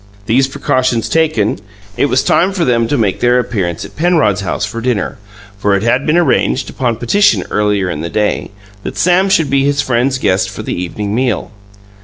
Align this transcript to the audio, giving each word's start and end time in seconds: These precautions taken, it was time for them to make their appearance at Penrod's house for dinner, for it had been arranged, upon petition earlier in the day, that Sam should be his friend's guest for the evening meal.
These 0.25 0.47
precautions 0.47 1.07
taken, 1.07 1.59
it 1.95 2.07
was 2.07 2.23
time 2.23 2.53
for 2.53 2.65
them 2.65 2.87
to 2.87 2.97
make 2.97 3.19
their 3.19 3.37
appearance 3.37 3.85
at 3.85 3.95
Penrod's 3.95 4.41
house 4.41 4.65
for 4.65 4.81
dinner, 4.81 5.19
for 5.59 5.75
it 5.75 5.83
had 5.83 6.07
been 6.07 6.17
arranged, 6.17 6.71
upon 6.71 6.95
petition 6.95 7.43
earlier 7.51 7.87
in 7.87 8.01
the 8.01 8.09
day, 8.09 8.49
that 8.81 8.97
Sam 8.97 9.29
should 9.29 9.51
be 9.51 9.63
his 9.63 9.79
friend's 9.83 10.17
guest 10.17 10.49
for 10.49 10.63
the 10.63 10.73
evening 10.73 11.13
meal. 11.13 11.51